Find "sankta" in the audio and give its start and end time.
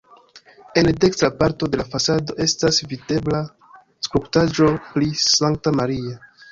5.29-5.81